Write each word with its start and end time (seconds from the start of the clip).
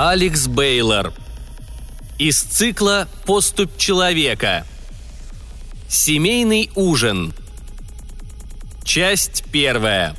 Алекс 0.00 0.46
Бейлор. 0.46 1.12
Из 2.20 2.40
цикла 2.40 3.08
«Поступь 3.26 3.76
человека». 3.76 4.64
Семейный 5.88 6.70
ужин. 6.76 7.34
Часть 8.84 9.42
первая. 9.50 10.14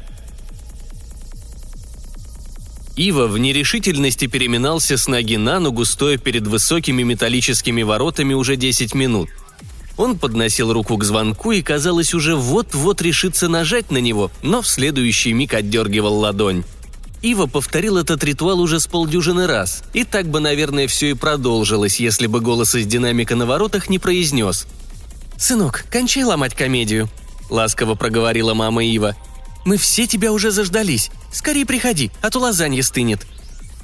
Ива 2.97 3.27
в 3.27 3.37
нерешительности 3.37 4.27
переминался 4.27 4.97
с 4.97 5.07
ноги 5.07 5.37
на 5.37 5.61
ногу, 5.61 5.85
стоя 5.85 6.17
перед 6.17 6.45
высокими 6.45 7.03
металлическими 7.03 7.81
воротами 7.81 8.33
уже 8.33 8.57
10 8.57 8.93
минут. 8.95 9.29
Он 9.95 10.19
подносил 10.19 10.73
руку 10.73 10.97
к 10.97 11.05
звонку 11.05 11.53
и, 11.53 11.61
казалось, 11.61 12.13
уже 12.13 12.35
вот-вот 12.35 13.01
решится 13.01 13.47
нажать 13.47 13.91
на 13.91 13.99
него, 13.99 14.29
но 14.41 14.61
в 14.61 14.67
следующий 14.67 15.31
миг 15.31 15.53
отдергивал 15.53 16.15
ладонь. 16.15 16.65
Ива 17.21 17.47
повторил 17.47 17.97
этот 17.97 18.23
ритуал 18.23 18.61
уже 18.61 18.79
с 18.79 18.87
полдюжины 18.87 19.45
раз, 19.45 19.83
и 19.93 20.05
так 20.05 20.27
бы, 20.27 20.39
наверное, 20.39 20.87
все 20.87 21.09
и 21.09 21.13
продолжилось, 21.13 21.99
если 21.99 22.27
бы 22.27 22.39
голос 22.39 22.75
из 22.75 22.85
динамика 22.85 23.35
на 23.35 23.45
воротах 23.45 23.89
не 23.89 23.99
произнес. 23.99 24.67
«Сынок, 25.37 25.85
кончай 25.91 26.23
ломать 26.23 26.55
комедию»,— 26.55 27.09
ласково 27.49 27.95
проговорила 27.95 28.53
мама 28.53 28.85
Ива. 28.85 29.17
«Мы 29.65 29.77
все 29.77 30.07
тебя 30.07 30.31
уже 30.31 30.51
заждались. 30.51 31.11
Скорее 31.31 31.65
приходи, 31.65 32.11
а 32.21 32.29
то 32.29 32.39
лазанья 32.39 32.83
стынет». 32.83 33.27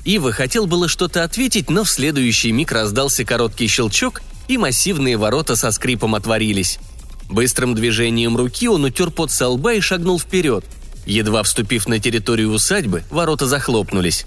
Ива 0.06 0.32
хотел 0.32 0.66
было 0.66 0.88
что-то 0.88 1.24
ответить, 1.24 1.70
но 1.70 1.84
в 1.84 1.90
следующий 1.90 2.52
миг 2.52 2.72
раздался 2.72 3.26
короткий 3.26 3.68
щелчок, 3.68 4.22
и 4.48 4.58
массивные 4.58 5.18
ворота 5.18 5.56
со 5.56 5.72
скрипом 5.72 6.16
отворились. 6.16 6.80
Быстрым 7.30 7.74
движением 7.74 8.38
руки 8.38 8.70
он 8.70 8.86
утер 8.86 9.10
под 9.10 9.32
со 9.32 9.50
лба 9.50 9.74
и 9.74 9.82
шагнул 9.82 10.20
вперед— 10.20 10.64
Едва 11.06 11.44
вступив 11.44 11.88
на 11.88 12.00
территорию 12.00 12.52
усадьбы, 12.52 13.04
ворота 13.12 13.46
захлопнулись. 13.46 14.26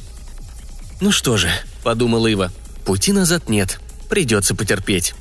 «Ну 1.01 1.13
что 1.13 1.37
же»,— 1.37 1.51
подумал 1.83 2.27
Ива,— 2.27 2.53
«пути 2.85 3.13
назад 3.13 3.49
нет, 3.49 3.81
придется 4.09 4.55
потерпеть». 4.55 5.15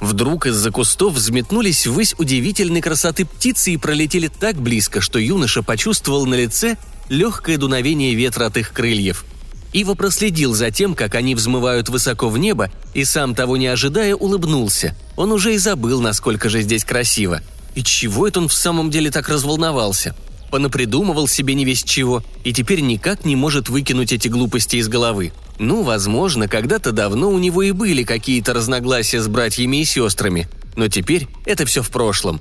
Вдруг 0.00 0.46
из-за 0.46 0.72
кустов 0.72 1.14
взметнулись 1.14 1.86
ввысь 1.86 2.14
удивительной 2.18 2.80
красоты 2.80 3.24
птицы 3.24 3.72
и 3.72 3.76
пролетели 3.76 4.26
так 4.26 4.56
близко, 4.56 5.00
что 5.00 5.20
юноша 5.20 5.62
почувствовал 5.62 6.26
на 6.26 6.34
лице 6.34 6.76
легкое 7.08 7.56
дуновение 7.56 8.14
ветра 8.14 8.46
от 8.46 8.56
их 8.56 8.72
крыльев. 8.72 9.24
Ива 9.72 9.94
проследил 9.94 10.54
за 10.54 10.72
тем, 10.72 10.94
как 10.96 11.14
они 11.14 11.36
взмывают 11.36 11.88
высоко 11.88 12.28
в 12.28 12.36
небо, 12.36 12.70
и 12.94 13.04
сам 13.04 13.36
того 13.36 13.56
не 13.56 13.68
ожидая 13.68 14.16
улыбнулся. 14.16 14.96
Он 15.16 15.30
уже 15.30 15.54
и 15.54 15.58
забыл, 15.58 16.00
насколько 16.00 16.48
же 16.48 16.62
здесь 16.62 16.84
красиво. 16.84 17.40
И 17.76 17.84
чего 17.84 18.26
это 18.26 18.40
он 18.40 18.48
в 18.48 18.54
самом 18.54 18.90
деле 18.90 19.10
так 19.10 19.28
разволновался?— 19.28 20.16
понапридумывал 20.52 21.26
себе 21.28 21.54
не 21.54 21.64
весь 21.64 21.82
чего 21.82 22.22
и 22.44 22.52
теперь 22.52 22.82
никак 22.82 23.24
не 23.24 23.36
может 23.36 23.70
выкинуть 23.70 24.12
эти 24.12 24.28
глупости 24.28 24.76
из 24.76 24.86
головы. 24.86 25.32
Ну, 25.58 25.82
возможно, 25.82 26.46
когда-то 26.46 26.92
давно 26.92 27.30
у 27.30 27.38
него 27.38 27.62
и 27.62 27.72
были 27.72 28.04
какие-то 28.04 28.52
разногласия 28.52 29.22
с 29.22 29.28
братьями 29.28 29.78
и 29.78 29.84
сестрами, 29.86 30.48
но 30.76 30.88
теперь 30.88 31.26
это 31.46 31.64
все 31.64 31.82
в 31.82 31.88
прошлом. 31.88 32.38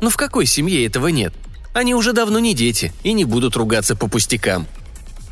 Но 0.00 0.10
в 0.10 0.16
какой 0.16 0.44
семье 0.44 0.84
этого 0.84 1.06
нет? 1.06 1.32
Они 1.72 1.94
уже 1.94 2.12
давно 2.12 2.40
не 2.40 2.52
дети 2.52 2.92
и 3.04 3.12
не 3.12 3.24
будут 3.24 3.54
ругаться 3.54 3.94
по 3.94 4.08
пустякам. 4.08 4.66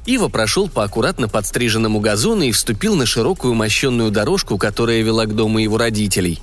Ива 0.06 0.28
прошел 0.28 0.68
по 0.68 0.84
аккуратно 0.84 1.28
подстриженному 1.28 1.98
газону 1.98 2.42
и 2.42 2.52
вступил 2.52 2.94
на 2.94 3.06
широкую 3.06 3.54
мощенную 3.54 4.12
дорожку, 4.12 4.56
которая 4.56 5.02
вела 5.02 5.26
к 5.26 5.34
дому 5.34 5.58
его 5.58 5.78
родителей. 5.78 6.40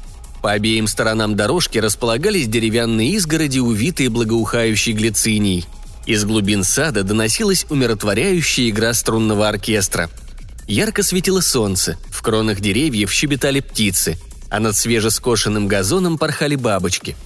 По 0.48 0.54
обеим 0.54 0.88
сторонам 0.88 1.36
дорожки 1.36 1.78
располагались 1.78 2.48
деревянные 2.48 3.12
изгороди, 3.16 3.60
увитые 3.60 4.08
благоухающей 4.08 4.94
глицинией– 4.94 5.66
из 6.06 6.24
глубин 6.24 6.64
сада 6.64 7.04
доносилась 7.04 7.66
умиротворяющая 7.70 8.70
игра 8.70 8.94
струнного 8.94 9.50
оркестра. 9.50 10.10
Ярко 10.66 11.04
светило 11.04 11.42
солнце, 11.42 11.98
в 12.10 12.22
кронах 12.22 12.62
деревьев 12.62 13.12
щебетали 13.12 13.60
птицы, 13.60 14.18
а 14.50 14.62
над 14.62 14.78
свежескошенным 14.78 15.68
газоном 15.68 16.18
порхали 16.18 16.56
бабочки. 16.56 17.18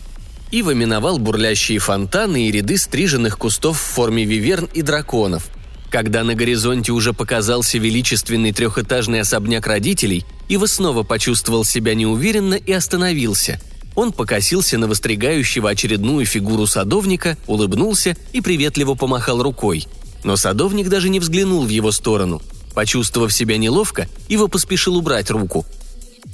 Ива 0.50 0.72
миновал 0.72 1.20
бурлящие 1.20 1.78
фонтаны 1.78 2.48
и 2.48 2.52
ряды 2.52 2.80
стриженных 2.80 3.38
кустов 3.38 3.78
в 3.80 3.84
форме 3.84 4.26
виверн 4.26 4.68
и 4.74 4.82
драконов. 4.82 5.44
Когда 5.92 6.24
на 6.24 6.34
горизонте 6.34 6.92
уже 6.92 7.14
показался 7.14 7.78
величественный 7.78 8.54
трехэтажный 8.54 9.20
особняк 9.20 9.68
родителей, 9.68 10.26
Ива 10.48 10.66
снова 10.66 11.04
почувствовал 11.04 11.66
себя 11.66 11.94
неуверенно 11.94 12.56
и 12.56 12.72
остановился– 12.72 13.62
он 13.96 14.12
покосился 14.12 14.78
на 14.78 14.88
выстригающего 14.88 15.70
очередную 15.70 16.26
фигуру 16.26 16.66
садовника, 16.66 17.38
улыбнулся 17.48 18.16
и 18.32 18.42
приветливо 18.42 18.96
помахал 18.96 19.44
рукой. 19.44 19.88
Но 20.24 20.36
садовник 20.38 20.88
даже 20.88 21.10
не 21.10 21.20
взглянул 21.20 21.66
в 21.66 21.70
его 21.70 21.92
сторону. 21.92 22.42
Почувствовав 22.74 23.34
себя 23.34 23.58
неловко, 23.58 24.08
Ива 24.30 24.48
поспешил 24.48 24.96
убрать 24.96 25.30
руку. 25.30 25.66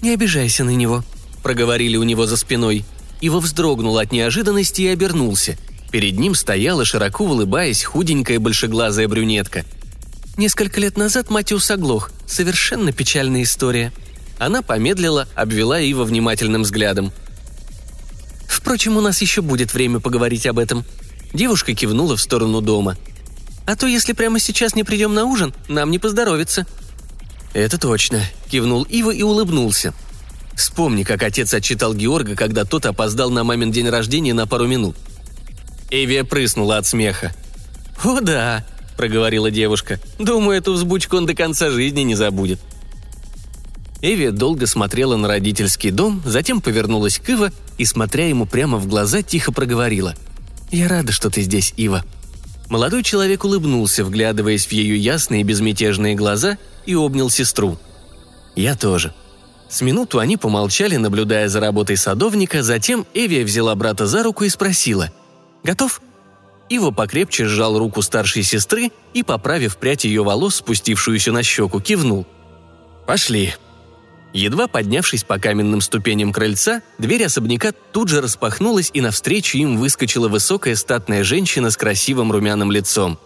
«Не 0.01 0.13
обижайся 0.13 0.63
на 0.63 0.71
него»,— 0.71 1.03
проговорили 1.43 1.97
у 1.97 2.03
него 2.03 2.27
за 2.27 2.37
спиной. 2.37 2.85
Ива 3.21 3.39
вздрогнул 3.39 3.97
от 3.97 4.11
неожиданности 4.11 4.83
и 4.83 4.87
обернулся. 4.87 5.57
Перед 5.91 6.17
ним 6.17 6.35
стояла, 6.35 6.85
широко 6.85 7.25
улыбаясь, 7.25 7.83
худенькая 7.83 8.39
большеглазая 8.39 9.07
брюнетка. 9.07 9.63
Несколько 10.35 10.79
лет 10.79 10.97
назад 10.97 11.29
Матиус 11.29 11.71
оглох. 11.71 12.11
Совершенно 12.25 12.91
печальная 12.91 13.43
история. 13.43 13.93
Она 14.37 14.61
помедлила, 14.61 15.27
обвела 15.35 15.79
Ива 15.79 16.03
внимательным 16.03 16.63
взглядом— 16.63 17.11
Впрочем, 18.67 18.97
у 18.97 19.01
нас 19.01 19.21
еще 19.21 19.41
будет 19.41 19.73
время 19.73 20.01
поговорить 20.01 20.45
об 20.45 20.59
этом». 20.59 20.83
Девушка 21.33 21.73
кивнула 21.73 22.17
в 22.17 22.21
сторону 22.21 22.59
дома. 22.59 22.97
«А 23.65 23.77
то, 23.77 23.87
если 23.87 24.11
прямо 24.11 24.39
сейчас 24.39 24.75
не 24.75 24.83
придем 24.83 25.13
на 25.13 25.23
ужин, 25.23 25.53
нам 25.69 25.89
не 25.89 25.99
поздоровится». 25.99 26.67
«Это 27.53 27.77
точно»,— 27.77 28.21
кивнул 28.49 28.83
Ива 28.83 29.11
и 29.11 29.23
улыбнулся. 29.23 29.93
Вспомни, 30.53 31.03
как 31.03 31.23
отец 31.23 31.53
отчитал 31.53 31.93
Георга, 31.93 32.35
когда 32.35 32.65
тот 32.65 32.85
опоздал 32.85 33.29
на 33.29 33.45
мамин 33.45 33.71
день 33.71 33.87
рождения 33.87 34.33
на 34.33 34.47
пару 34.47 34.67
минут. 34.67 34.97
Эвия 35.89 36.23
прыснула 36.23 36.77
от 36.77 36.85
смеха. 36.85 37.33
«О 38.03 38.19
да»,— 38.21 38.65
проговорила 38.97 39.49
девушка. 39.51 39.99
«Думаю, 40.19 40.57
эту 40.57 40.73
взбучку 40.73 41.17
он 41.17 41.25
до 41.25 41.33
конца 41.33 41.69
жизни 41.69 42.01
не 42.01 42.15
забудет». 42.15 42.59
Эви 44.01 44.29
долго 44.29 44.67
смотрела 44.67 45.15
на 45.15 45.27
родительский 45.27 45.89
дом, 45.89 46.21
затем 46.23 46.61
повернулась 46.61 47.19
к 47.19 47.29
Ива 47.29 47.51
и, 47.77 47.85
смотря 47.85 48.27
ему 48.27 48.45
прямо 48.45 48.77
в 48.77 48.87
глаза, 48.87 49.23
тихо 49.23 49.51
проговорила. 49.51 50.13
«Я 50.71 50.87
рада, 50.87 51.11
что 51.11 51.29
ты 51.29 51.41
здесь, 51.41 51.73
Ива». 51.77 52.03
Молодой 52.69 53.01
человек 53.01 53.45
улыбнулся, 53.45 54.03
вглядываясь 54.03 54.67
в 54.67 54.71
ее 54.73 54.97
ясные 54.97 55.43
безмятежные 55.43 56.15
глаза, 56.15 56.57
и 56.85 56.95
обнял 56.95 57.29
сестру. 57.29 57.77
«Я 58.55 58.75
тоже». 58.75 59.13
С 59.69 59.81
минуту 59.81 60.19
они 60.19 60.37
помолчали, 60.37 60.95
наблюдая 60.95 61.49
за 61.49 61.59
работой 61.59 61.97
садовника, 61.97 62.63
затем 62.63 63.05
Эвия 63.13 63.43
взяла 63.43 63.75
брата 63.75 64.05
за 64.05 64.23
руку 64.23 64.43
и 64.43 64.49
спросила. 64.49 65.11
«Готов?» 65.67 66.01
Ива 66.69 66.91
покрепче 66.91 67.45
сжал 67.45 67.77
руку 67.77 68.01
старшей 68.01 68.43
сестры 68.43 68.91
и, 69.13 69.21
поправив 69.21 69.75
прядь 69.75 70.05
ее 70.05 70.23
волос, 70.23 70.55
спустившуюся 70.55 71.33
на 71.33 71.43
щеку, 71.43 71.81
кивнул. 71.81 72.25
«Пошли», 73.05 73.53
Едва 74.33 74.67
поднявшись 74.67 75.23
по 75.23 75.39
каменным 75.39 75.81
ступеням 75.81 76.31
крыльца, 76.31 76.81
дверь 76.97 77.25
особняка 77.25 77.71
тут 77.91 78.09
же 78.09 78.21
распахнулась, 78.21 78.91
и 78.93 79.01
навстречу 79.01 79.57
им 79.57 79.77
выскочила 79.77 80.27
высокая 80.27 80.75
статная 80.75 81.23
женщина 81.23 81.71
с 81.71 81.77
красивым 81.77 82.31
румяным 82.31 82.71
лицом. 82.71 83.17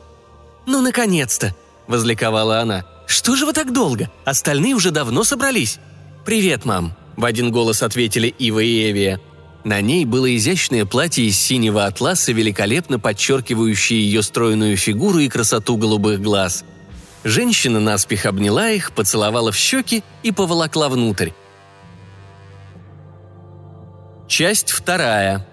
«Ну, 0.66 0.82
наконец-то!»– 0.82 1.56
возликовала 1.88 2.60
она. 2.60 2.86
«Что 3.08 3.36
же 3.36 3.46
вы 3.46 3.54
так 3.54 3.74
долго? 3.74 4.10
Остальные 4.26 4.76
уже 4.76 4.92
давно 4.92 5.24
собрались». 5.24 5.80
«Привет, 6.26 6.66
мам»,– 6.66 6.96
в 7.18 7.26
один 7.26 7.52
голос 7.52 7.84
ответили 7.84 8.28
Ива 8.28 8.60
и 8.60 8.90
Эвия. 8.90 9.20
На 9.64 9.82
ней 9.82 10.06
было 10.06 10.36
изящное 10.36 10.86
платье 10.86 11.26
из 11.26 11.38
синего 11.38 11.86
атласа, 11.86 12.32
великолепно 12.32 13.00
подчеркивающее 13.00 14.00
ее 14.00 14.24
стройную 14.24 14.76
фигуру 14.78 15.20
и 15.20 15.30
красоту 15.30 15.78
голубых 15.78 16.22
глаз– 16.22 16.64
Женщина 17.24 17.80
наспех 17.80 18.26
обняла 18.26 18.70
их, 18.70 18.94
поцеловала 18.94 19.52
в 19.52 19.56
щеки 19.56 20.04
и 20.24 20.32
поволокла 20.32 20.90
внутрь. 20.90 21.30
Часть 24.28 24.72
вторая. 24.72 25.48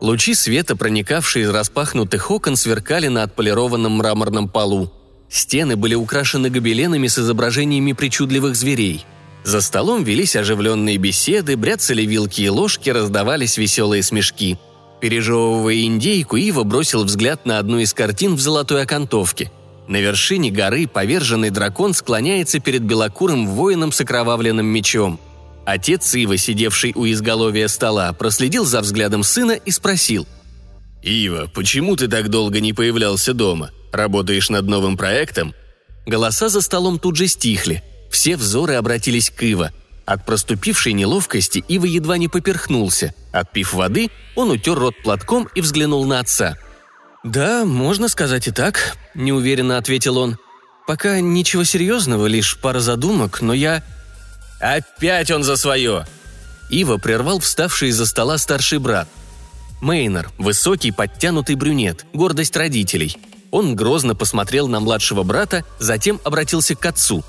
Лучи 0.00 0.34
света, 0.34 0.76
проникавшие 0.76 1.44
из 1.44 1.50
распахнутых 1.50 2.30
окон, 2.30 2.56
сверкали 2.56 3.08
на 3.08 3.22
отполированном 3.22 3.92
мраморном 3.92 4.48
полу. 4.48 4.92
Стены 5.28 5.76
были 5.76 5.94
украшены 5.94 6.50
гобеленами 6.50 7.06
с 7.06 7.18
изображениями 7.18 7.92
причудливых 7.92 8.56
зверей. 8.56 9.06
За 9.44 9.60
столом 9.60 10.04
велись 10.04 10.36
оживленные 10.36 10.96
беседы, 10.96 11.56
бряцали 11.56 12.02
вилки 12.02 12.42
и 12.42 12.48
ложки, 12.48 12.90
раздавались 12.90 13.56
веселые 13.58 14.02
смешки– 14.02 14.58
Пережевывая 15.04 15.82
индейку, 15.82 16.36
Ива 16.36 16.62
бросил 16.62 17.04
взгляд 17.04 17.44
на 17.44 17.58
одну 17.58 17.78
из 17.78 17.92
картин 17.92 18.36
в 18.36 18.40
золотой 18.40 18.84
окантовке. 18.84 19.52
На 19.86 19.98
вершине 19.98 20.50
горы 20.50 20.86
поверженный 20.86 21.50
дракон 21.50 21.92
склоняется 21.92 22.58
перед 22.58 22.80
белокурым 22.84 23.46
воином 23.46 23.92
с 23.92 24.00
окровавленным 24.00 24.64
мечом. 24.64 25.20
Отец 25.66 26.14
Ива, 26.14 26.38
сидевший 26.38 26.92
у 26.94 27.04
изголовья 27.04 27.68
стола, 27.68 28.14
проследил 28.14 28.64
за 28.64 28.80
взглядом 28.80 29.24
сына 29.24 29.52
и 29.52 29.70
спросил. 29.70 30.26
«Ива, 31.02 31.50
почему 31.52 31.96
ты 31.96 32.08
так 32.08 32.30
долго 32.30 32.60
не 32.60 32.72
появлялся 32.72 33.34
дома? 33.34 33.72
Работаешь 33.92 34.48
над 34.48 34.66
новым 34.66 34.96
проектом?» 34.96 35.54
Голоса 36.06 36.48
за 36.48 36.62
столом 36.62 36.98
тут 36.98 37.16
же 37.16 37.26
стихли. 37.26 37.82
Все 38.14 38.36
взоры 38.36 38.74
обратились 38.74 39.28
к 39.28 39.42
Ива. 39.42 39.72
От 40.06 40.24
проступившей 40.24 40.92
неловкости 40.92 41.64
Ива 41.66 41.84
едва 41.84 42.16
не 42.16 42.28
поперхнулся. 42.28 43.12
Отпив 43.32 43.72
воды, 43.72 44.08
он 44.36 44.52
утер 44.52 44.78
рот 44.78 44.94
платком 45.02 45.48
и 45.56 45.60
взглянул 45.60 46.04
на 46.04 46.20
отца. 46.20 46.56
«Да, 47.24 47.64
можно 47.64 48.08
сказать 48.08 48.46
и 48.46 48.52
так»,– 48.52 48.96
неуверенно 49.16 49.78
ответил 49.78 50.16
он. 50.16 50.38
«Пока 50.86 51.18
ничего 51.18 51.64
серьезного, 51.64 52.26
лишь 52.26 52.56
пара 52.56 52.78
задумок, 52.78 53.42
но 53.42 53.52
я...» 53.52 53.82
«Опять 54.60 55.32
он 55.32 55.42
за 55.42 55.56
свое!» 55.56 56.06
Ива 56.70 56.98
прервал 56.98 57.40
вставший 57.40 57.88
из-за 57.88 58.06
стола 58.06 58.38
старший 58.38 58.78
брат. 58.78 59.08
Мейнер, 59.80 60.30
высокий, 60.38 60.92
подтянутый 60.92 61.56
брюнет, 61.56 62.06
гордость 62.12 62.56
родителей. 62.56 63.16
Он 63.50 63.74
грозно 63.74 64.14
посмотрел 64.14 64.68
на 64.68 64.78
младшего 64.78 65.24
брата, 65.24 65.64
затем 65.80 66.20
обратился 66.22 66.76
к 66.76 66.86
отцу. 66.86 67.24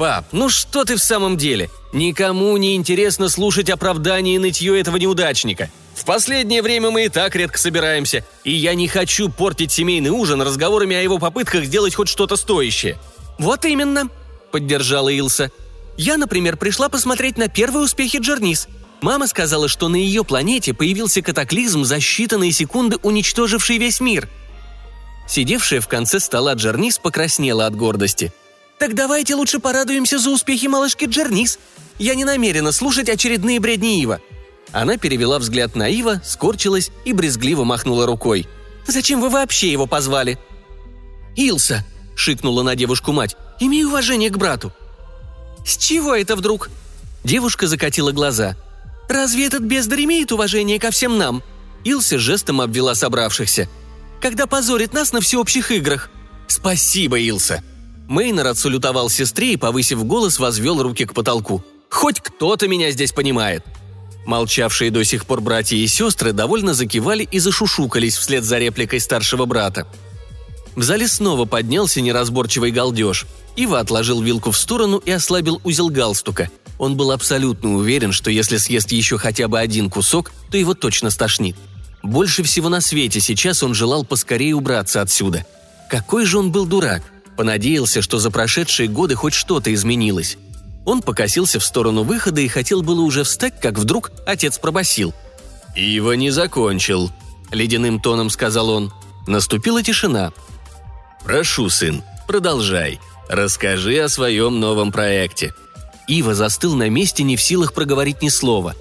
«Пап, 0.00 0.28
ну 0.32 0.48
что 0.48 0.86
ты 0.86 0.96
в 0.96 1.02
самом 1.02 1.36
деле? 1.36 1.68
Никому 1.92 2.56
не 2.56 2.74
интересно 2.74 3.28
слушать 3.28 3.68
оправдание 3.68 4.36
и 4.36 4.38
нытье 4.38 4.80
этого 4.80 4.96
неудачника. 4.96 5.68
В 5.94 6.06
последнее 6.06 6.62
время 6.62 6.90
мы 6.90 7.04
и 7.04 7.08
так 7.10 7.36
редко 7.36 7.58
собираемся, 7.58 8.24
и 8.42 8.50
я 8.50 8.74
не 8.74 8.88
хочу 8.88 9.28
портить 9.28 9.72
семейный 9.72 10.08
ужин 10.08 10.40
разговорами 10.40 10.96
о 10.96 11.02
его 11.02 11.18
попытках 11.18 11.66
сделать 11.66 11.94
хоть 11.94 12.08
что-то 12.08 12.36
стоящее». 12.36 12.96
«Вот 13.38 13.66
именно»,— 13.66 14.08
поддержала 14.52 15.10
Илса. 15.10 15.50
«Я, 15.98 16.16
например, 16.16 16.56
пришла 16.56 16.88
посмотреть 16.88 17.36
на 17.36 17.48
первые 17.48 17.84
успехи 17.84 18.20
Джернис. 18.22 18.68
Мама 19.02 19.26
сказала, 19.26 19.68
что 19.68 19.88
на 19.88 19.96
ее 19.96 20.24
планете 20.24 20.72
появился 20.72 21.20
катаклизм 21.20 21.84
за 21.84 21.96
считанные 21.96 22.52
секунды, 22.52 22.96
уничтоживший 23.02 23.76
весь 23.76 24.00
мир». 24.00 24.30
Сидевшая 25.28 25.82
в 25.82 25.88
конце 25.88 26.20
стола 26.20 26.54
Джернис 26.54 26.98
покраснела 26.98 27.66
от 27.66 27.76
гордости. 27.76 28.32
«Так 28.80 28.94
давайте 28.94 29.34
лучше 29.34 29.60
порадуемся 29.60 30.18
за 30.18 30.30
успехи 30.30 30.66
малышки 30.66 31.04
Джернис. 31.04 31.58
Я 31.98 32.14
не 32.14 32.24
намерена 32.24 32.72
слушать 32.72 33.10
очередные 33.10 33.60
бредни 33.60 34.00
Ива. 34.00 34.20
Она 34.72 34.96
перевела 34.96 35.38
взгляд 35.38 35.76
на 35.76 35.86
Ива, 35.86 36.22
скорчилась 36.24 36.90
и 37.04 37.12
брезгливо 37.12 37.64
махнула 37.64 38.06
рукой. 38.06 38.48
«Зачем 38.86 39.20
вы 39.20 39.28
вообще 39.28 39.70
его 39.70 39.86
позвали?» 39.86 40.38
«Илса!»– 41.36 41.84
шикнула 42.16 42.62
на 42.62 42.74
девушку 42.74 43.12
мать. 43.12 43.36
«Имей 43.60 43.84
уважение 43.84 44.30
к 44.30 44.38
брату!» 44.38 44.72
«С 45.66 45.76
чего 45.76 46.14
это 46.14 46.34
вдруг?» 46.34 46.70
Девушка 47.22 47.66
закатила 47.66 48.12
глаза. 48.12 48.56
«Разве 49.10 49.46
этот 49.46 49.62
бездарь 49.62 50.04
имеет 50.04 50.32
уважение 50.32 50.80
ко 50.80 50.90
всем 50.90 51.18
нам?» 51.18 51.42
Илса 51.84 52.18
жестом 52.18 52.62
обвела 52.62 52.94
собравшихся. 52.94 53.68
«Когда 54.22 54.46
позорит 54.46 54.94
нас 54.94 55.12
на 55.12 55.20
всеобщих 55.20 55.70
играх!» 55.70 56.10
«Спасибо, 56.48 57.20
Илса!» 57.20 57.62
Мейнер 58.10 58.48
отсалютовал 58.48 59.08
сестре 59.08 59.52
и, 59.52 59.56
повысив 59.56 60.04
голос, 60.04 60.40
возвел 60.40 60.82
руки 60.82 61.04
к 61.06 61.14
потолку. 61.14 61.62
«Хоть 61.88 62.18
кто-то 62.18 62.66
меня 62.66 62.90
здесь 62.90 63.12
понимает!» 63.12 63.64
Молчавшие 64.26 64.90
до 64.90 65.04
сих 65.04 65.26
пор 65.26 65.40
братья 65.40 65.76
и 65.76 65.86
сестры 65.86 66.32
довольно 66.32 66.74
закивали 66.74 67.22
и 67.22 67.38
зашушукались 67.38 68.16
вслед 68.16 68.42
за 68.42 68.58
репликой 68.58 68.98
старшего 68.98 69.44
брата. 69.46 69.86
В 70.74 70.82
зале 70.82 71.06
снова 71.06 71.44
поднялся 71.44 72.00
неразборчивый 72.00 72.72
галдеж. 72.72 73.26
Ива 73.54 73.78
отложил 73.78 74.20
вилку 74.20 74.50
в 74.50 74.58
сторону 74.58 74.98
и 74.98 75.12
ослабил 75.12 75.60
узел 75.62 75.88
галстука. 75.88 76.50
Он 76.78 76.96
был 76.96 77.12
абсолютно 77.12 77.76
уверен, 77.76 78.10
что 78.10 78.32
если 78.32 78.56
съест 78.56 78.90
еще 78.90 79.18
хотя 79.18 79.46
бы 79.46 79.60
один 79.60 79.88
кусок, 79.88 80.32
то 80.50 80.56
его 80.56 80.74
точно 80.74 81.10
стошнит. 81.10 81.54
Больше 82.02 82.42
всего 82.42 82.70
на 82.70 82.80
свете 82.80 83.20
сейчас 83.20 83.62
он 83.62 83.72
желал 83.72 84.04
поскорее 84.04 84.56
убраться 84.56 85.00
отсюда. 85.00 85.46
Какой 85.88 86.24
же 86.24 86.38
он 86.38 86.50
был 86.50 86.66
дурак! 86.66 87.04
Понадеялся, 87.40 88.02
что 88.02 88.18
за 88.18 88.30
прошедшие 88.30 88.86
годы 88.86 89.14
хоть 89.14 89.32
что-то 89.32 89.72
изменилось. 89.72 90.36
Он 90.84 91.00
покосился 91.00 91.58
в 91.58 91.64
сторону 91.64 92.02
выхода 92.02 92.42
и 92.42 92.48
хотел 92.48 92.82
было 92.82 93.00
уже 93.00 93.24
встать, 93.24 93.58
как 93.62 93.78
вдруг 93.78 94.12
отец 94.26 94.58
пробасил. 94.58 95.14
«Ива 95.74 96.12
не 96.12 96.28
закончил»,— 96.28 97.10
ледяным 97.50 97.98
тоном 97.98 98.28
сказал 98.28 98.68
он. 98.68 98.92
Наступила 99.26 99.82
тишина. 99.82 100.34
«Прошу, 101.24 101.70
сын, 101.70 102.02
продолжай. 102.26 103.00
Расскажи 103.30 103.96
о 104.00 104.10
своем 104.10 104.60
новом 104.60 104.92
проекте». 104.92 105.54
Ива 106.08 106.34
застыл 106.34 106.74
на 106.74 106.90
месте, 106.90 107.22
не 107.22 107.36
в 107.36 107.42
силах 107.42 107.72
проговорить 107.72 108.20
ни 108.20 108.28
слова. 108.28 108.74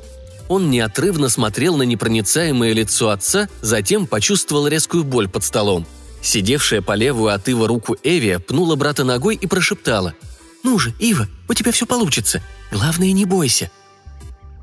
Он 0.50 0.69
неотрывно 0.69 1.29
смотрел 1.29 1.77
на 1.77 1.83
непроницаемое 1.83 2.73
лицо 2.73 3.11
отца, 3.11 3.47
затем 3.61 4.06
почувствовал 4.06 4.67
резкую 4.67 5.06
боль 5.06 5.29
под 5.29 5.45
столом. 5.45 5.88
Сидевшая 6.21 6.81
по 6.81 6.95
левую 6.95 7.33
от 7.33 7.48
Ива 7.48 7.68
руку 7.68 7.95
Эвия 8.04 8.39
пнула 8.39 8.75
брата 8.75 9.04
ногой 9.04 9.36
и 9.36 9.48
прошептала– 9.48 10.13
«Ну 10.63 10.77
же, 10.77 10.94
Ива, 11.00 11.27
у 11.48 11.54
тебя 11.54 11.71
все 11.71 11.86
получится. 11.86 12.42
Главное, 12.71 13.12
не 13.12 13.25
бойся». 13.25 13.71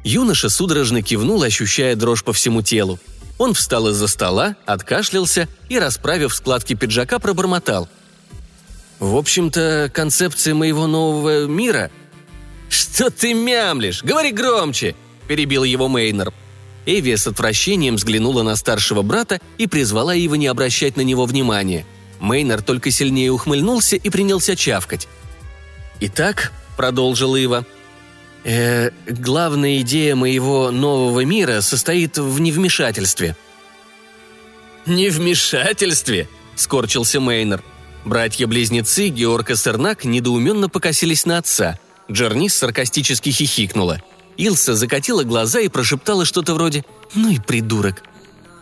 Юноша 0.04 0.48
судорожно 0.48 1.02
кивнул, 1.02 1.42
ощущая 1.42 1.96
дрожь 1.96 2.22
по 2.22 2.32
всему 2.32 2.62
телу. 2.62 3.00
Он 3.38 3.54
встал 3.54 3.88
из-за 3.88 4.06
стола, 4.06 4.56
откашлялся 4.66 5.48
и, 5.68 5.78
расправив 5.78 6.34
складки 6.34 6.74
пиджака, 6.74 7.18
пробормотал. 7.18 7.88
«В 8.98 9.16
общем-то, 9.16 9.90
концепция 9.92 10.54
моего 10.54 10.86
нового 10.86 11.46
мира...» 11.46 11.90
«Что 12.68 13.10
ты 13.10 13.34
мямлишь? 13.34 14.02
Говори 14.02 14.32
громче!»– 14.32 14.94
перебил 15.28 15.64
его 15.64 15.88
Мейнер. 15.88 16.32
Эви 16.86 17.16
с 17.16 17.26
отвращением 17.26 17.96
взглянула 17.96 18.42
на 18.42 18.54
старшего 18.54 19.02
брата 19.02 19.40
и 19.58 19.66
призвала 19.66 20.14
его 20.14 20.36
не 20.36 20.46
обращать 20.46 20.96
на 20.96 21.02
него 21.02 21.26
внимания. 21.26 21.84
Мейнер 22.20 22.62
только 22.62 22.90
сильнее 22.90 23.32
ухмыльнулся 23.32 23.96
и 23.96 24.08
принялся 24.08 24.56
чавкать. 24.56 25.08
«Итак»,— 26.00 26.52
продолжил 26.76 27.34
Ива, 27.34 27.66
э, 28.44 28.90
«главная 29.08 29.80
идея 29.80 30.14
моего 30.14 30.70
нового 30.70 31.24
мира 31.24 31.60
состоит 31.60 32.18
в 32.18 32.40
невмешательстве». 32.40 33.36
«Невмешательстве?»— 34.86 36.28
скорчился 36.54 37.20
Мейнер. 37.20 37.62
Братья-близнецы 38.04 39.08
Георг 39.08 39.50
и 39.50 39.56
Сернак 39.56 40.04
недоуменно 40.04 40.68
покосились 40.68 41.26
на 41.26 41.38
отца. 41.38 41.76
Джернис 42.08 42.54
саркастически 42.54 43.30
хихикнула. 43.30 44.00
Илса 44.36 44.74
закатила 44.74 45.22
глаза 45.22 45.60
и 45.60 45.68
прошептала 45.68 46.24
что-то 46.24 46.54
вроде 46.54 46.84
«Ну 47.14 47.30
и 47.30 47.38
придурок». 47.38 48.02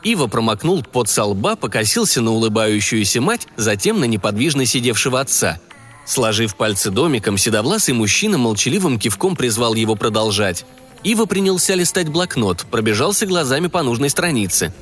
Ива 0.02 0.26
промокнул 0.26 0.82
под 0.82 1.08
со 1.08 1.24
лба, 1.24 1.56
покосился 1.56 2.20
на 2.20 2.30
улыбающуюся 2.32 3.20
мать, 3.20 3.48
затем 3.56 4.00
на 4.00 4.04
неподвижно 4.04 4.66
сидевшего 4.66 5.20
отца– 5.20 5.58
Сложив 6.04 6.54
пальцы 6.56 6.90
домиком, 6.90 7.38
седовласый 7.38 7.94
мужчина 7.94 8.36
молчаливым 8.36 8.98
кивком 8.98 9.36
призвал 9.36 9.74
его 9.74 9.96
продолжать. 9.96 10.66
Ива 11.02 11.26
принялся 11.26 11.74
листать 11.74 12.08
блокнот, 12.08 12.66
пробежался 12.70 13.26
глазами 13.26 13.68
по 13.68 13.82
нужной 13.82 14.10
странице. 14.10 14.72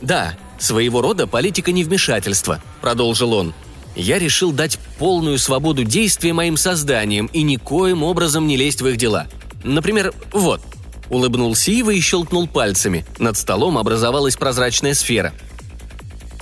«Да, 0.00 0.34
своего 0.58 1.00
рода 1.00 1.26
политика 1.26 1.72
невмешательства»,— 1.72 2.62
продолжил 2.80 3.32
он. 3.32 3.54
«Я 3.96 4.18
решил 4.18 4.52
дать 4.52 4.78
полную 4.98 5.38
свободу 5.38 5.82
действия 5.82 6.32
моим 6.32 6.56
созданиям 6.56 7.26
и 7.26 7.42
никоим 7.42 8.04
образом 8.04 8.46
не 8.46 8.56
лезть 8.56 8.80
в 8.80 8.86
их 8.86 8.96
дела. 8.96 9.26
Например, 9.64 10.12
вот». 10.32 10.60
Улыбнулся 11.10 11.70
Ива 11.70 11.90
и 11.90 12.00
щелкнул 12.00 12.46
пальцами. 12.46 13.06
Над 13.18 13.36
столом 13.38 13.78
образовалась 13.78 14.36
прозрачная 14.36 14.92
сфера— 14.92 15.32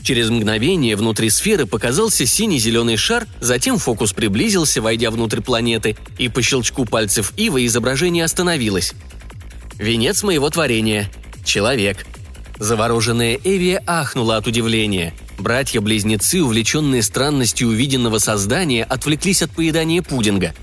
Через 0.07 0.31
мгновение 0.31 0.95
внутри 0.95 1.31
сферы 1.31 1.67
показался 1.67 2.27
синий-зеленый 2.27 2.97
шар, 2.97 3.27
затем 3.41 3.77
фокус 3.77 4.13
приблизился, 4.13 4.81
войдя 4.81 5.11
внутрь 5.11 5.41
планеты, 5.41 5.97
и 6.17 6.29
по 6.29 6.43
щелчку 6.43 6.85
пальцев 6.85 7.33
Ива 7.37 7.67
изображение 7.67 8.25
остановилось. 8.25 8.93
«Венец 9.81 10.23
моего 10.23 10.49
творения. 10.49 11.11
Человек». 11.45 12.07
Завороженная 12.61 13.37
Эвия 13.43 13.83
ахнула 13.85 14.37
от 14.37 14.47
удивления. 14.47 15.13
Братья-близнецы, 15.39 16.41
увлеченные 16.41 17.03
странностью 17.03 17.67
увиденного 17.67 18.19
создания, 18.19 18.85
отвлеклись 18.85 19.43
от 19.43 19.51
поедания 19.51 20.03
пудинга. 20.03 20.55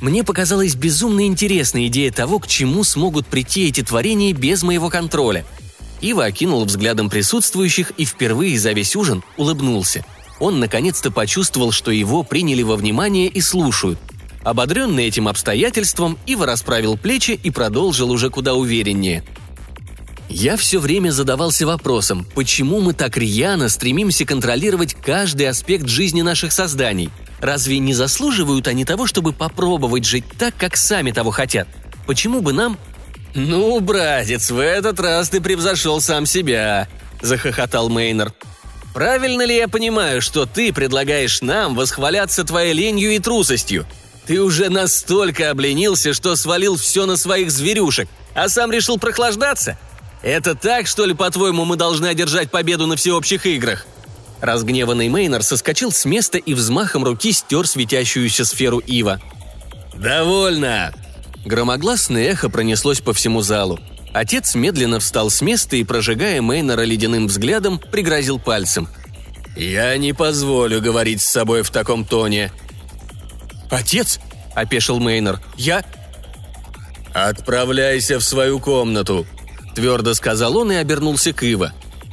Мне 0.00 0.24
показалась 0.24 0.74
безумно 0.74 1.26
интересная 1.26 1.86
идея 1.88 2.10
того, 2.10 2.38
к 2.38 2.46
чему 2.46 2.84
смогут 2.84 3.26
прийти 3.26 3.68
эти 3.68 3.82
творения 3.82 4.32
без 4.32 4.62
моего 4.62 4.88
контроля– 4.90 5.44
Ива 6.00 6.24
окинул 6.24 6.64
взглядом 6.64 7.10
присутствующих 7.10 7.92
и 7.96 8.04
впервые 8.04 8.58
за 8.58 8.72
весь 8.72 8.96
ужин 8.96 9.22
улыбнулся. 9.36 10.04
Он 10.38 10.58
наконец-то 10.58 11.10
почувствовал, 11.10 11.72
что 11.72 11.90
его 11.90 12.22
приняли 12.22 12.62
во 12.62 12.76
внимание 12.76 13.28
и 13.28 13.40
слушают. 13.40 13.98
Ободренный 14.42 15.06
этим 15.06 15.28
обстоятельством, 15.28 16.18
Ива 16.26 16.46
расправил 16.46 16.96
плечи 16.96 17.32
и 17.32 17.50
продолжил 17.50 18.10
уже 18.10 18.30
куда 18.30 18.54
увереннее. 18.54 19.22
Я 20.30 20.56
все 20.56 20.78
время 20.78 21.10
задавался 21.10 21.66
вопросом, 21.66 22.24
почему 22.34 22.80
мы 22.80 22.94
так 22.94 23.16
рьяно 23.16 23.68
стремимся 23.68 24.24
контролировать 24.24 24.94
каждый 24.94 25.48
аспект 25.48 25.88
жизни 25.88 26.22
наших 26.22 26.52
созданий. 26.52 27.10
Разве 27.40 27.80
не 27.80 27.94
заслуживают 27.94 28.68
они 28.68 28.84
того, 28.84 29.08
чтобы 29.08 29.32
попробовать 29.32 30.04
жить 30.04 30.24
так, 30.38 30.54
как 30.56 30.76
сами 30.76 31.10
того 31.10 31.32
хотят? 31.32 31.66
Почему 32.06 32.40
бы 32.40 32.52
нам 32.52 32.78
«Ну, 33.34 33.78
братец, 33.80 34.50
в 34.50 34.58
этот 34.58 34.98
раз 35.00 35.30
ты 35.30 35.40
превзошел 35.40 36.00
сам 36.00 36.26
себя»,— 36.26 36.88
захохотал 37.20 37.88
Мейнер. 37.88 38.32
Правильно 38.94 39.42
ли 39.42 39.56
я 39.56 39.68
понимаю, 39.68 40.20
что 40.20 40.46
ты 40.46 40.72
предлагаешь 40.72 41.42
нам 41.42 41.74
восхваляться 41.74 42.44
твоей 42.44 42.72
ленью 42.72 43.12
и 43.12 43.18
трусостью? 43.18 43.86
Ты 44.26 44.40
уже 44.40 44.68
настолько 44.68 45.50
обленился, 45.50 46.12
что 46.12 46.34
свалил 46.36 46.76
все 46.76 47.06
на 47.06 47.16
своих 47.16 47.50
зверюшек, 47.50 48.08
а 48.34 48.48
сам 48.48 48.72
решил 48.72 48.98
прохлаждаться? 48.98 49.78
Это 50.22 50.54
так, 50.54 50.86
что 50.86 51.06
ли, 51.06 51.14
по-твоему, 51.14 51.64
мы 51.64 51.76
должны 51.76 52.06
одержать 52.06 52.50
победу 52.50 52.86
на 52.86 52.96
всеобщих 52.96 53.46
играх?» 53.46 53.86
Разгневанный 54.40 55.08
Мейнер 55.08 55.42
соскочил 55.42 55.92
с 55.92 56.04
места 56.04 56.38
и 56.38 56.54
взмахом 56.54 57.04
руки 57.04 57.32
стер 57.32 57.66
светящуюся 57.66 58.44
сферу 58.44 58.78
Ива. 58.78 59.20
«Довольно!» 59.94 60.92
Громогласное 61.44 62.30
эхо 62.30 62.48
пронеслось 62.48 63.00
по 63.00 63.12
всему 63.12 63.42
залу. 63.42 63.78
Отец 64.12 64.54
медленно 64.54 64.98
встал 64.98 65.30
с 65.30 65.40
места 65.40 65.76
и, 65.76 65.84
прожигая 65.84 66.42
Мейнера 66.42 66.82
ледяным 66.82 67.26
взглядом, 67.26 67.78
пригрозил 67.78 68.38
пальцем. 68.38 68.88
«Я 69.56 69.96
не 69.96 70.12
позволю 70.12 70.80
говорить 70.80 71.22
с 71.22 71.30
собой 71.30 71.62
в 71.62 71.70
таком 71.70 72.04
тоне». 72.04 72.50
«Отец?»– 73.70 74.20
опешил 74.54 75.00
Мейнер. 75.00 75.40
«Я...» 75.56 75.84
«Отправляйся 77.12 78.18
в 78.18 78.24
свою 78.24 78.58
комнату»,– 78.60 79.26
твердо 79.74 80.14
сказал 80.14 80.56
он 80.56 80.72
и 80.72 80.76
обернулся 80.76 81.32
к 81.32 81.42
Ива. 81.42 81.72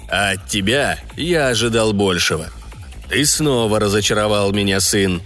«А 0.09 0.31
от 0.31 0.47
тебя 0.47 0.99
я 1.15 1.47
ожидал 1.49 1.93
большего. 1.93 2.47
Ты 3.09 3.25
снова 3.25 3.79
разочаровал 3.79 4.51
меня, 4.51 4.79
сын». 4.79 5.21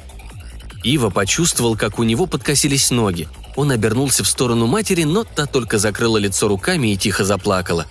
Ива 0.84 1.10
почувствовал, 1.10 1.76
как 1.76 2.00
у 2.00 2.04
него 2.04 2.26
подкосились 2.26 2.90
ноги– 2.92 3.28
он 3.56 3.72
обернулся 3.72 4.24
в 4.24 4.28
сторону 4.28 4.66
матери, 4.68 5.04
но 5.04 5.24
та 5.24 5.46
только 5.46 5.78
закрыла 5.78 6.18
лицо 6.18 6.48
руками 6.48 6.94
и 6.94 6.98
тихо 6.98 7.26
заплакала. 7.26 7.86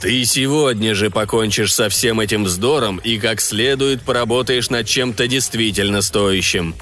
«Ты 0.00 0.24
сегодня 0.24 0.94
же 0.94 1.10
покончишь 1.10 1.74
со 1.74 1.88
всем 1.88 2.20
этим 2.20 2.44
вздором 2.44 2.98
и 2.98 3.18
как 3.18 3.40
следует 3.40 4.02
поработаешь 4.02 4.70
над 4.70 4.86
чем-то 4.86 5.26
действительно 5.26 6.00
стоящим». 6.00 6.74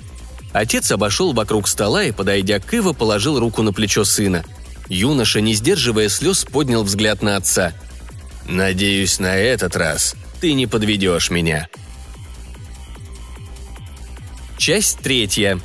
Отец 0.52 0.90
обошел 0.90 1.32
вокруг 1.32 1.68
стола 1.68 2.04
и, 2.04 2.12
подойдя 2.12 2.58
к 2.58 2.72
Ива, 2.72 2.92
положил 2.92 3.38
руку 3.38 3.62
на 3.62 3.72
плечо 3.72 4.04
сына. 4.04 4.44
Юноша, 4.88 5.40
не 5.40 5.54
сдерживая 5.54 6.08
слез, 6.08 6.44
поднял 6.44 6.82
взгляд 6.82 7.22
на 7.22 7.36
отца. 7.36 7.74
«Надеюсь, 8.46 9.18
на 9.18 9.36
этот 9.36 9.76
раз 9.76 10.14
ты 10.40 10.54
не 10.54 10.66
подведешь 10.66 11.30
меня». 11.30 11.68
Часть 14.56 14.98
третья. 14.98 15.60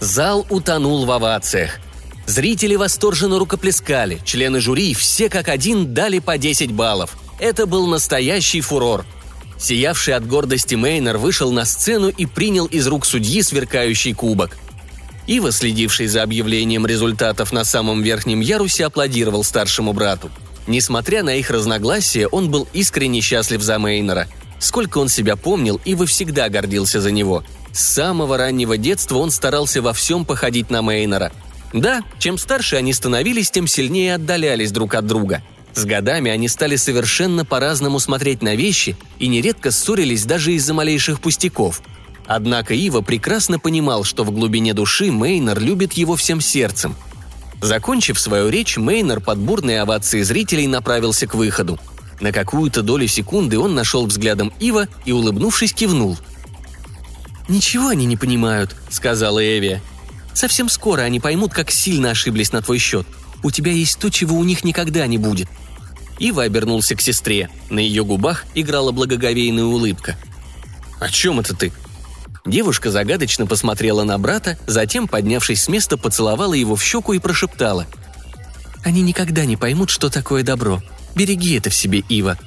Зал 0.00 0.46
утонул 0.50 1.06
в 1.06 1.10
овациях. 1.10 1.78
Зрители 2.26 2.76
восторженно 2.76 3.38
рукоплескали, 3.38 4.20
члены 4.24 4.60
жюри 4.60 4.92
все 4.94 5.28
как 5.30 5.48
один 5.48 5.94
дали 5.94 6.18
по 6.18 6.36
10 6.36 6.72
баллов. 6.72 7.16
Это 7.38 7.66
был 7.66 7.86
настоящий 7.86 8.60
фурор. 8.60 9.06
Сиявший 9.58 10.14
от 10.14 10.26
гордости 10.26 10.74
Мейнер 10.74 11.16
вышел 11.16 11.52
на 11.52 11.64
сцену 11.64 12.08
и 12.08 12.26
принял 12.26 12.66
из 12.66 12.86
рук 12.86 13.06
судьи 13.06 13.40
сверкающий 13.42 14.12
кубок. 14.12 14.58
Ива, 15.26 15.52
следивший 15.52 16.06
за 16.06 16.22
объявлением 16.22 16.86
результатов 16.86 17.52
на 17.52 17.64
самом 17.64 18.02
верхнем 18.02 18.40
ярусе, 18.40 18.86
аплодировал 18.86 19.44
старшему 19.44 19.92
брату. 19.92 20.30
Несмотря 20.66 21.22
на 21.22 21.36
их 21.36 21.50
разногласия, 21.50 22.26
он 22.26 22.50
был 22.50 22.68
искренне 22.72 23.20
счастлив 23.20 23.62
за 23.62 23.78
Мейнера. 23.78 24.28
Сколько 24.58 24.98
он 24.98 25.08
себя 25.08 25.36
помнил, 25.36 25.80
Ива 25.84 26.06
всегда 26.06 26.48
гордился 26.48 27.00
за 27.00 27.10
него– 27.10 27.44
с 27.74 27.80
самого 27.80 28.38
раннего 28.38 28.78
детства 28.78 29.18
он 29.18 29.32
старался 29.32 29.82
во 29.82 29.92
всем 29.92 30.24
походить 30.24 30.70
на 30.70 30.80
Мейнера. 30.80 31.32
Да, 31.72 32.02
чем 32.20 32.38
старше 32.38 32.76
они 32.76 32.92
становились, 32.92 33.50
тем 33.50 33.66
сильнее 33.66 34.14
отдалялись 34.14 34.70
друг 34.70 34.94
от 34.94 35.08
друга. 35.08 35.42
С 35.74 35.84
годами 35.84 36.30
они 36.30 36.46
стали 36.46 36.76
совершенно 36.76 37.44
по-разному 37.44 37.98
смотреть 37.98 38.42
на 38.42 38.54
вещи 38.54 38.96
и 39.18 39.26
нередко 39.26 39.72
ссорились 39.72 40.24
даже 40.24 40.52
из-за 40.52 40.72
малейших 40.72 41.20
пустяков. 41.20 41.82
Однако 42.26 42.74
Ива 42.74 43.00
прекрасно 43.00 43.58
понимал, 43.58 44.04
что 44.04 44.24
в 44.24 44.30
глубине 44.30 44.74
души 44.74 45.12
Мейнер 45.12 45.60
любит 45.60 45.92
его 45.92 46.16
всем 46.16 46.40
сердцем. 46.40 46.96
Закончив 47.60 48.18
свою 48.18 48.48
речь, 48.48 48.76
Мейнер 48.76 49.20
под 49.20 49.38
бурные 49.38 49.82
овации 49.82 50.22
зрителей 50.22 50.66
направился 50.66 51.26
к 51.26 51.34
выходу. 51.34 51.78
На 52.20 52.32
какую-то 52.32 52.82
долю 52.82 53.06
секунды 53.08 53.58
он 53.58 53.74
нашел 53.74 54.06
взглядом 54.06 54.52
Ива 54.60 54.88
и, 55.04 55.12
улыбнувшись, 55.12 55.72
кивнул– 55.72 56.18
«Ничего 57.48 57.88
они 57.88 58.06
не 58.06 58.16
понимают»,— 58.16 58.74
сказала 58.90 59.38
Эви. 59.42 59.82
«Совсем 60.32 60.68
скоро 60.68 61.02
они 61.02 61.20
поймут, 61.20 61.52
как 61.52 61.70
сильно 61.70 62.10
ошиблись 62.10 62.52
на 62.52 62.62
твой 62.62 62.78
счет. 62.78 63.06
У 63.42 63.50
тебя 63.50 63.72
есть 63.72 63.98
то, 63.98 64.10
чего 64.10 64.36
у 64.36 64.44
них 64.44 64.64
никогда 64.64 65.06
не 65.06 65.18
будет». 65.18 65.48
Ива 66.18 66.44
обернулся 66.44 66.96
к 66.96 67.00
сестре. 67.00 67.50
На 67.70 67.80
ее 67.80 68.04
губах 68.04 68.46
играла 68.54 68.92
благоговейная 68.92 69.64
улыбка. 69.64 70.16
«О 71.00 71.10
чем 71.10 71.40
это 71.40 71.54
ты?» 71.54 71.72
Девушка 72.46 72.90
загадочно 72.90 73.46
посмотрела 73.46 74.04
на 74.04 74.18
брата, 74.18 74.58
затем, 74.66 75.08
поднявшись 75.08 75.62
с 75.62 75.68
места, 75.68 75.96
поцеловала 75.96 76.54
его 76.54 76.76
в 76.76 76.82
щеку 76.82 77.14
и 77.14 77.18
прошептала. 77.18 77.86
«Они 78.84 79.00
никогда 79.00 79.46
не 79.46 79.56
поймут, 79.56 79.88
что 79.88 80.10
такое 80.10 80.42
добро. 80.42 80.82
Береги 81.14 81.56
это 81.56 81.70
в 81.70 81.74
себе, 81.74 82.02
Ива. 82.08 82.38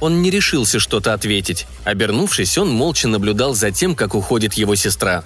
Он 0.00 0.22
не 0.22 0.30
решился 0.30 0.78
что-то 0.78 1.12
ответить. 1.12 1.66
Обернувшись, 1.84 2.58
он 2.58 2.70
молча 2.70 3.08
наблюдал 3.08 3.54
за 3.54 3.70
тем, 3.70 3.94
как 3.94 4.14
уходит 4.14 4.54
его 4.54 4.74
сестра. 4.74 5.24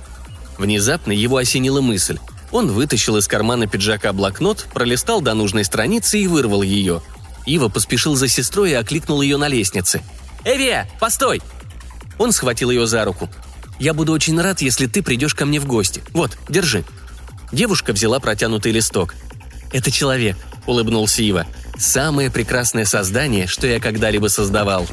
Внезапно 0.58 1.12
его 1.12 1.36
осенила 1.36 1.80
мысль. 1.80 2.18
Он 2.52 2.70
вытащил 2.70 3.16
из 3.16 3.26
кармана 3.26 3.66
пиджака 3.66 4.12
блокнот, 4.12 4.66
пролистал 4.72 5.20
до 5.20 5.34
нужной 5.34 5.64
страницы 5.64 6.18
и 6.18 6.26
вырвал 6.26 6.62
ее. 6.62 7.02
Ива 7.46 7.68
поспешил 7.68 8.14
за 8.14 8.28
сестрой 8.28 8.70
и 8.70 8.74
окликнул 8.74 9.20
ее 9.22 9.36
на 9.36 9.48
лестнице. 9.48 10.02
«Эвия, 10.44 10.88
постой!» 11.00 11.42
Он 12.18 12.32
схватил 12.32 12.70
ее 12.70 12.86
за 12.86 13.04
руку. 13.04 13.28
«Я 13.78 13.94
буду 13.94 14.12
очень 14.12 14.40
рад, 14.40 14.60
если 14.62 14.86
ты 14.86 15.02
придешь 15.02 15.34
ко 15.34 15.46
мне 15.46 15.60
в 15.60 15.66
гости. 15.66 16.02
Вот, 16.12 16.36
держи». 16.48 16.84
Девушка 17.52 17.92
взяла 17.92 18.20
протянутый 18.20 18.72
листок. 18.72 19.14
«Это 19.72 19.90
человек»,— 19.90 20.36
улыбнулся 20.66 21.22
Ива. 21.22 21.46
Самое 21.82 22.30
прекрасное 22.30 22.84
создание, 22.84 23.46
что 23.46 23.66
я 23.66 23.80
когда-либо 23.80 24.28
создавал. 24.28 24.86